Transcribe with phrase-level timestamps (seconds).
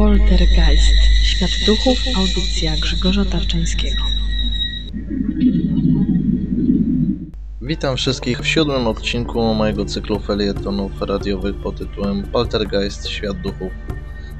[0.00, 0.94] Poltergeist.
[1.22, 1.98] Świat duchów.
[2.16, 4.02] Audycja Grzegorza Tarczyńskiego.
[7.62, 13.72] Witam wszystkich w siódmym odcinku mojego cyklu felietonów radiowych pod tytułem Poltergeist Świat Duchów.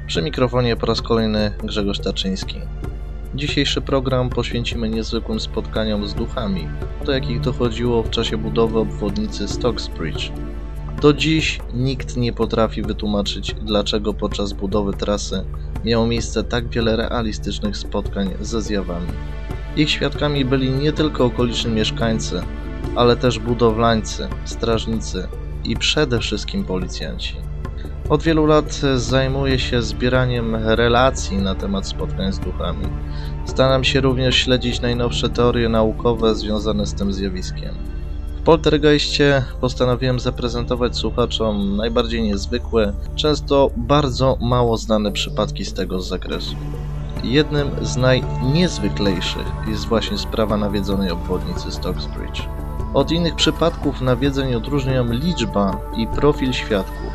[0.07, 2.59] Przy mikrofonie po raz kolejny Grzegorz Tarczyński.
[3.35, 6.67] Dzisiejszy program poświęcimy niezwykłym spotkaniom z duchami,
[7.05, 10.31] do jakich dochodziło w czasie budowy obwodnicy Stocksbridge.
[11.01, 15.45] Do dziś nikt nie potrafi wytłumaczyć, dlaczego podczas budowy trasy
[15.85, 19.07] miało miejsce tak wiele realistycznych spotkań ze zjawami.
[19.75, 22.41] Ich świadkami byli nie tylko okoliczni mieszkańcy,
[22.95, 25.27] ale też budowlańcy, strażnicy
[25.63, 27.35] i przede wszystkim policjanci.
[28.09, 32.85] Od wielu lat zajmuję się zbieraniem relacji na temat spotkań z duchami.
[33.45, 37.90] Staram się również śledzić najnowsze teorie naukowe związane z tym zjawiskiem.
[38.45, 46.55] Poltergeistie postanowiłem zaprezentować słuchaczom najbardziej niezwykłe, często bardzo mało znane przypadki z tego zakresu.
[47.23, 52.41] Jednym z najniezwyklejszych jest właśnie sprawa nawiedzonej obwodnicy Stocksbridge.
[52.93, 57.13] Od innych przypadków nawiedzeń odróżniam liczba i profil świadków.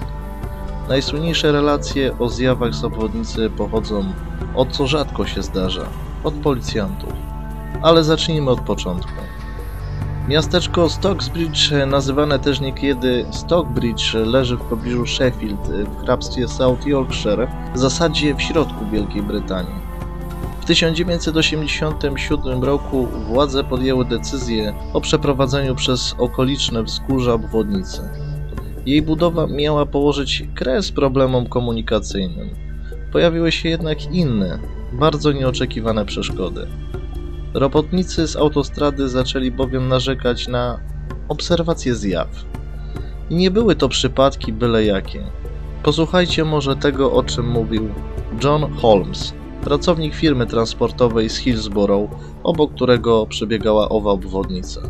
[0.89, 4.05] Najsłynniejsze relacje o zjawach z obwodnicy pochodzą
[4.55, 5.87] od co rzadko się zdarza
[6.25, 7.13] od policjantów.
[7.83, 9.13] Ale zacznijmy od początku.
[10.29, 17.79] Miasteczko Stocksbridge, nazywane też niekiedy Stockbridge, leży w pobliżu Sheffield w hrabstwie South Yorkshire, w
[17.79, 19.75] zasadzie w środku Wielkiej Brytanii.
[20.61, 28.01] W 1987 roku władze podjęły decyzję o przeprowadzeniu przez okoliczne wzgórza obwodnicy.
[28.87, 32.51] Jej budowa miała położyć kres problemom komunikacyjnym.
[33.13, 34.59] Pojawiły się jednak inne,
[34.93, 36.67] bardzo nieoczekiwane przeszkody.
[37.57, 40.81] Robotnicy z autostrady zaczęli bowiem narzekać na
[41.29, 42.29] obserwację zjaw.
[43.31, 45.25] I nie były to przypadki byle jakie.
[45.83, 47.89] Posłuchajcie może tego, o czym mówił
[48.45, 52.11] John Holmes, pracownik firmy transportowej z Hillsborough,
[52.43, 54.81] obok którego przebiegała owa obwodnica.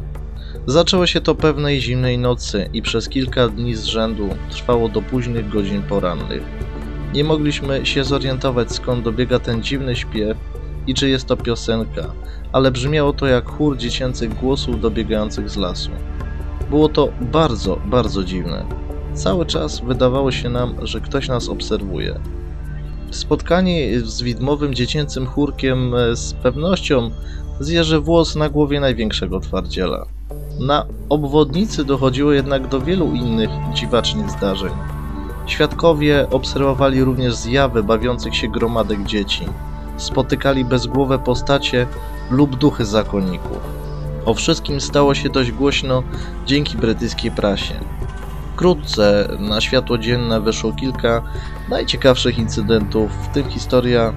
[0.66, 5.48] Zaczęło się to pewnej zimnej nocy i przez kilka dni z rzędu trwało do późnych
[5.48, 6.42] godzin porannych.
[7.14, 10.36] Nie mogliśmy się zorientować skąd dobiega ten dziwny śpiew
[10.86, 12.12] i czy jest to piosenka,
[12.52, 15.90] ale brzmiało to jak chór dziecięcych głosów dobiegających z lasu.
[16.70, 18.64] Było to bardzo, bardzo dziwne.
[19.14, 22.20] Cały czas wydawało się nam, że ktoś nas obserwuje.
[23.10, 27.10] Spotkanie z widmowym dziecięcym chórkiem z pewnością
[27.60, 30.06] zjeży włos na głowie największego twardziela.
[30.60, 34.72] Na obwodnicy dochodziło jednak do wielu innych dziwacznych zdarzeń.
[35.46, 39.46] Świadkowie obserwowali również zjawy bawiących się gromadek dzieci.
[39.96, 41.86] Spotykali bezgłowe postacie
[42.30, 43.58] lub duchy zakonników.
[44.24, 46.02] O wszystkim stało się dość głośno
[46.46, 47.74] dzięki brytyjskiej prasie.
[48.54, 51.22] Wkrótce na światło dzienne wyszło kilka
[51.68, 54.12] najciekawszych incydentów, w tym historia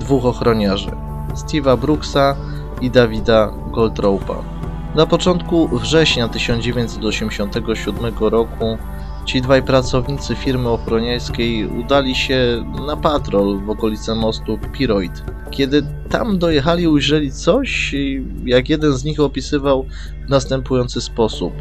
[0.00, 0.90] dwóch ochroniarzy,
[1.34, 2.36] Steve'a Brooksa
[2.80, 4.34] i Davida Goldropa.
[4.94, 8.78] Na początku września 1987 roku
[9.24, 15.22] ci dwaj pracownicy firmy ochroniarskiej udali się na patrol w okolice mostu Piroid.
[15.50, 17.94] Kiedy tam dojechali, ujrzeli coś,
[18.44, 19.86] jak jeden z nich opisywał
[20.26, 21.52] w następujący sposób.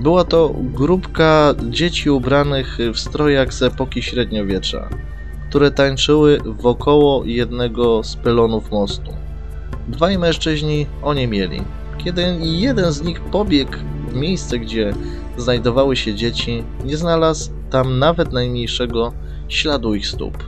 [0.00, 4.88] Była to grupka dzieci ubranych w strojach z epoki średniowiecza,
[5.48, 9.12] które tańczyły wokoło jednego z pylonów mostu.
[9.88, 11.62] Dwaj mężczyźni oniemieli.
[11.98, 13.72] Kiedy jeden z nich pobiegł
[14.08, 14.94] w miejsce, gdzie
[15.40, 19.12] znajdowały się dzieci, nie znalazł tam nawet najmniejszego
[19.48, 20.38] śladu ich stóp.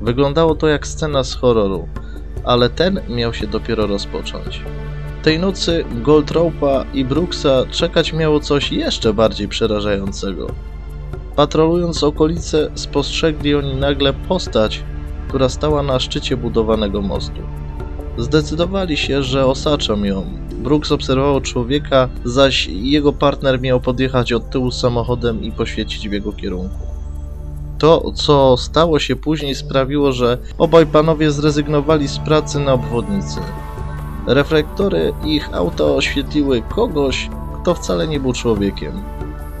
[0.00, 1.88] Wyglądało to jak scena z horroru,
[2.44, 4.62] ale ten miał się dopiero rozpocząć.
[5.22, 10.46] Tej nocy Goldropa i Brooksa czekać miało coś jeszcze bardziej przerażającego.
[11.36, 14.84] Patrolując okolice, spostrzegli oni nagle postać,
[15.28, 17.40] która stała na szczycie budowanego mostu.
[18.18, 20.26] Zdecydowali się, że osaczą ją.
[20.52, 26.32] Brooks obserwował człowieka, zaś jego partner miał podjechać od tyłu samochodem i poświecić w jego
[26.32, 26.76] kierunku.
[27.78, 33.40] To, co stało się później, sprawiło, że obaj panowie zrezygnowali z pracy na obwodnicy.
[34.26, 37.30] Reflektory ich auta oświetliły kogoś,
[37.62, 38.92] kto wcale nie był człowiekiem.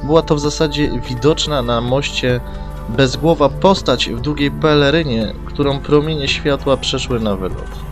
[0.04, 2.40] Była to w zasadzie widoczna na moście
[2.88, 7.87] bezgłowa postać w długiej pelerynie, którą promienie światła przeszły na wylot.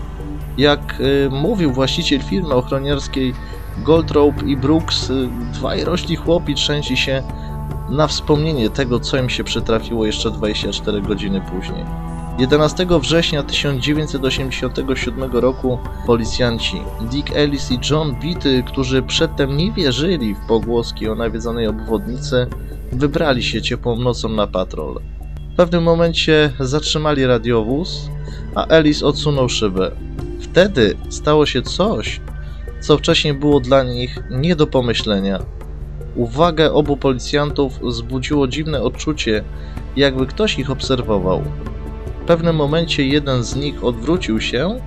[0.58, 3.34] Jak y, mówił właściciel firmy ochroniarskiej
[3.78, 7.22] Goldrope i Brooks, y, dwaj rośli chłopi trzęsi się
[7.88, 11.84] na wspomnienie tego, co im się przytrafiło jeszcze 24 godziny później.
[12.38, 20.46] 11 września 1987 roku policjanci Dick Ellis i John Beatty, którzy przedtem nie wierzyli w
[20.48, 22.46] pogłoski o nawiedzonej obwodnicy,
[22.92, 25.00] wybrali się ciepłą nocą na patrol.
[25.52, 28.10] W pewnym momencie zatrzymali radiowóz,
[28.56, 29.90] a Ellis odsunął szybę.
[30.40, 32.20] Wtedy stało się coś,
[32.80, 35.42] co wcześniej było dla nich nie do pomyślenia.
[36.14, 39.44] Uwagę obu policjantów wzbudziło dziwne odczucie,
[39.96, 41.42] jakby ktoś ich obserwował.
[42.22, 44.80] W pewnym momencie jeden z nich odwrócił się,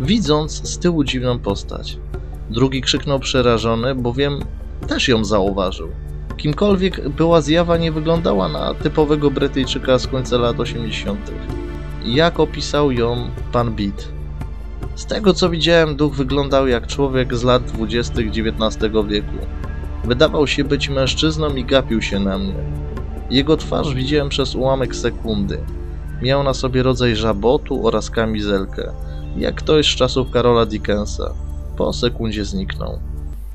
[0.00, 1.98] widząc z tyłu dziwną postać.
[2.50, 4.40] Drugi krzyknął przerażony, bowiem
[4.88, 5.88] też ją zauważył.
[6.36, 11.32] Kimkolwiek była zjawa, nie wyglądała na typowego Brytyjczyka z końca lat 80.
[12.04, 14.08] Jak opisał ją pan Beat.
[14.94, 18.14] Z tego co widziałem, duch wyglądał jak człowiek z lat 20.
[18.20, 19.36] XIX wieku.
[20.04, 22.54] Wydawał się być mężczyzną i gapił się na mnie.
[23.30, 25.58] Jego twarz widziałem przez ułamek sekundy.
[26.22, 28.92] Miał na sobie rodzaj żabotu oraz kamizelkę,
[29.36, 31.34] jak ktoś z czasów Karola Dickensa.
[31.76, 32.98] Po sekundzie zniknął.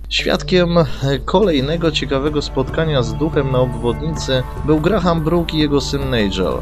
[0.10, 0.70] Świadkiem
[1.26, 6.54] kolejnego ciekawego spotkania z duchem na obwodnicy był Graham Brook i jego syn Nigel.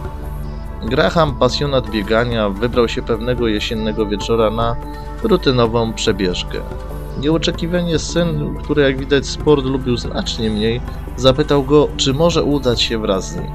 [0.86, 4.76] Graham, pasjonat biegania, wybrał się pewnego jesiennego wieczora na
[5.24, 6.62] rutynową przebieżkę.
[7.20, 10.82] Nieoczekiwanie syn, który jak widać sport lubił znacznie mniej,
[11.18, 13.52] zapytał go, czy może udać się wraz z nim.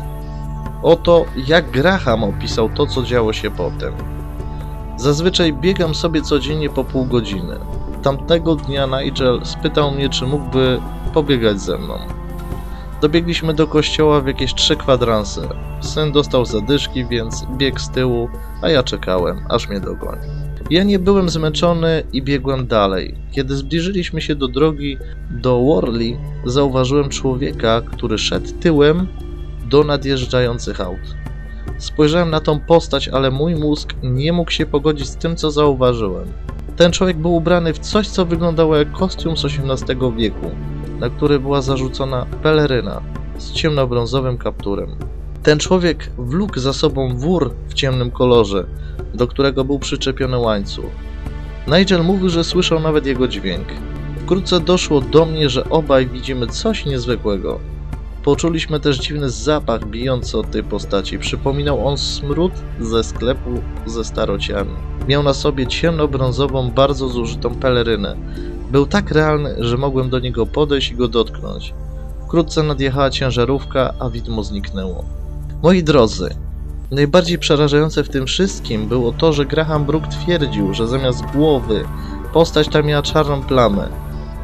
[0.83, 3.93] Oto jak Graham opisał to, co działo się potem.
[4.97, 7.59] Zazwyczaj biegam sobie codziennie po pół godziny.
[8.03, 10.81] Tamtego dnia Nigel spytał mnie, czy mógłby
[11.15, 12.18] pobiegać ze mną.
[13.01, 15.49] Dobiegliśmy do kościoła w jakieś trzy kwadranse.
[15.81, 18.29] Syn dostał zadyszki, więc biegł z tyłu,
[18.63, 20.23] a ja czekałem, aż mnie dogoni.
[20.71, 23.15] Ja nie byłem zmęczony i biegłem dalej.
[23.33, 24.99] Kiedy zbliżyliśmy się do drogi
[25.31, 29.07] do Worley, zauważyłem człowieka, który szedł tyłem
[29.69, 31.17] do nadjeżdżających aut.
[31.79, 36.29] Spojrzałem na tą postać, ale mój mózg nie mógł się pogodzić z tym, co zauważyłem.
[36.77, 40.51] Ten człowiek był ubrany w coś, co wyglądało jak kostium z XVIII wieku,
[40.99, 43.01] na który była zarzucona peleryna
[43.39, 44.97] z ciemnobrązowym kapturem.
[45.43, 48.67] Ten człowiek wlókł za sobą wór w ciemnym kolorze,
[49.15, 50.91] do którego był przyczepiony łańcuch.
[51.69, 53.67] Nigel mówił, że słyszał nawet jego dźwięk.
[54.23, 57.61] Wkrótce doszło do mnie, że obaj widzimy coś niezwykłego.
[58.25, 61.19] Poczuliśmy też dziwny zapach bijący od tej postaci.
[61.19, 63.51] Przypominał on smród ze sklepu
[63.87, 64.75] ze starociami.
[65.09, 68.17] Miał na sobie ciemnobrązową, bardzo zużytą pelerynę.
[68.71, 71.75] Był tak realny, że mogłem do niego podejść i go dotknąć.
[72.27, 75.05] Wkrótce nadjechała ciężarówka, a widmo zniknęło.
[75.63, 76.35] Moi drodzy,
[76.91, 81.85] najbardziej przerażające w tym wszystkim było to, że Graham Brook twierdził, że zamiast głowy
[82.33, 83.89] postać ta miała czarną plamę.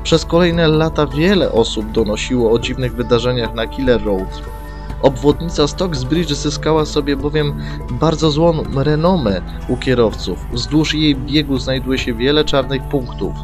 [0.02, 4.42] Przez kolejne lata wiele osób donosiło o dziwnych wydarzeniach na Killer Road.
[5.02, 7.54] Obwodnica Stocksbridge zyskała sobie bowiem
[7.90, 10.38] bardzo złą renomę u kierowców.
[10.52, 13.34] Wzdłuż jej biegu znajduje się wiele czarnych punktów.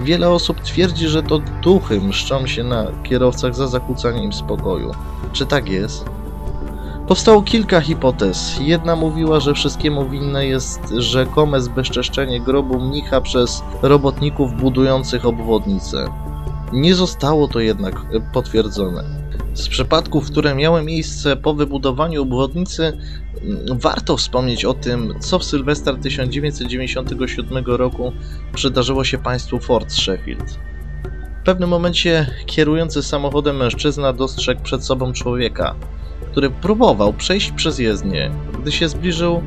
[0.00, 4.90] Wiele osób twierdzi, że to duchy mszczą się na kierowcach za zakłócanie im spokoju.
[5.32, 6.04] Czy tak jest?
[7.08, 8.56] Powstało kilka hipotez.
[8.60, 16.08] Jedna mówiła, że wszystkiemu winne jest rzekome zbezczeszczenie grobu mnicha przez robotników budujących obwodnicę.
[16.72, 17.94] Nie zostało to jednak
[18.32, 19.27] potwierdzone.
[19.58, 22.98] Z przypadków, które miały miejsce po wybudowaniu obwodnicy,
[23.42, 28.12] mm, warto wspomnieć o tym, co w Sylwestra 1997 roku
[28.54, 30.58] przydarzyło się państwu Fort Sheffield.
[31.42, 35.74] W pewnym momencie kierujący samochodem mężczyzna dostrzegł przed sobą człowieka,
[36.30, 38.30] który próbował przejść przez jezdnię.
[38.62, 39.42] Gdy się zbliżył,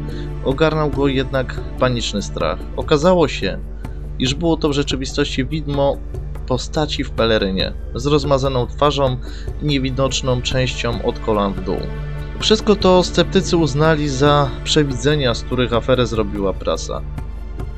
[0.46, 2.60] ogarnął go jednak paniczny strach.
[2.76, 3.60] Okazało się,
[4.20, 5.98] iż było to w rzeczywistości widmo
[6.48, 9.18] postaci w pelerynie, z rozmazaną twarzą
[9.62, 11.78] i niewidoczną częścią od kolan w dół.
[12.40, 17.02] Wszystko to sceptycy uznali za przewidzenia, z których aferę zrobiła prasa.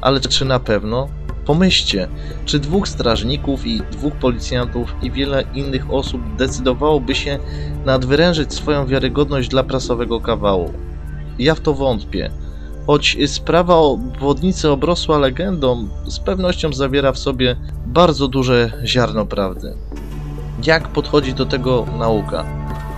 [0.01, 1.08] Ale czy na pewno?
[1.46, 2.08] Pomyślcie,
[2.46, 7.39] czy dwóch strażników i dwóch policjantów i wiele innych osób decydowałoby się
[7.86, 10.74] nadwyrężyć swoją wiarygodność dla prasowego kawału?
[11.39, 12.32] Ja w to wątpię.
[12.87, 19.73] Choć sprawa o obwodnicy obrosła legendą, z pewnością zawiera w sobie bardzo duże ziarno prawdy.
[20.65, 22.45] Jak podchodzi do tego nauka?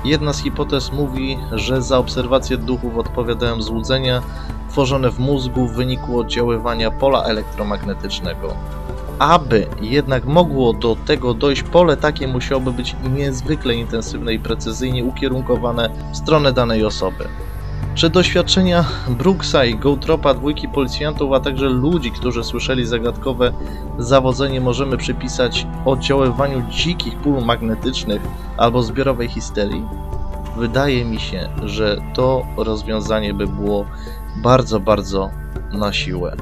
[0.05, 4.21] Jedna z hipotez mówi, że za obserwację duchów odpowiadają złudzenia
[4.69, 8.53] tworzone w mózgu w wyniku oddziaływania pola elektromagnetycznego.
[9.19, 15.89] Aby jednak mogło do tego dojść, pole takie musiałoby być niezwykle intensywne i precyzyjnie ukierunkowane
[16.13, 17.27] w stronę danej osoby.
[17.95, 23.53] Czy doświadczenia Brooksa i Gołtropa, dwójki policjantów, a także ludzi, którzy słyszeli zagadkowe
[23.99, 28.21] zawodzenie, możemy przypisać oddziaływaniu dzikich pól magnetycznych
[28.57, 29.83] albo zbiorowej histerii?
[30.57, 33.85] Wydaje mi się, że to rozwiązanie by było
[34.43, 35.29] bardzo, bardzo
[35.71, 36.35] na siłę.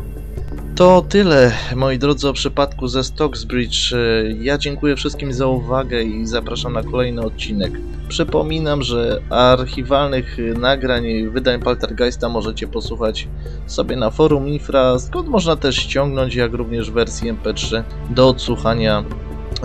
[0.76, 3.94] To tyle, moi drodzy, o przypadku ze Stocksbridge.
[4.42, 7.72] Ja dziękuję wszystkim za uwagę i zapraszam na kolejny odcinek.
[8.08, 13.28] Przypominam, że archiwalnych nagrań wydań Poltergeista możecie posłuchać
[13.68, 19.04] sobie na forum Infra, skąd można też ściągnąć, jak również wersji MP3 do odsłuchania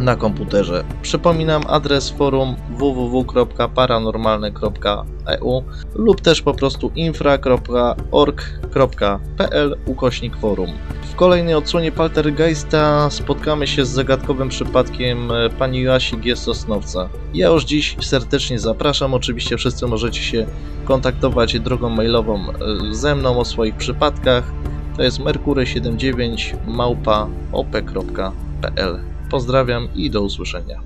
[0.01, 0.85] na komputerze.
[1.03, 5.63] Przypominam adres forum www.paranormalne.eu
[5.95, 10.71] lub też po prostu infra.org.pl ukośnik forum.
[11.03, 16.37] W kolejnej odsłonie Poltergeista spotkamy się z zagadkowym przypadkiem e, pani Joasi G.
[16.37, 17.09] Sosnowca.
[17.35, 20.47] Ja już dziś serdecznie zapraszam, oczywiście wszyscy możecie się
[20.85, 22.45] kontaktować drogą mailową e,
[22.91, 24.53] ze mną o swoich przypadkach.
[24.97, 29.18] To jest merkury79 małpa op.pl.
[29.31, 30.81] Pozdrawiam i do usłyszenia.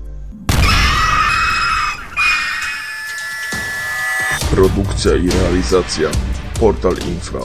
[4.51, 6.09] Produkcja i realizacja.
[6.59, 7.41] Portal Infra.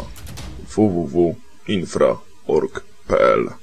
[0.77, 3.59] Www.infra.org.pl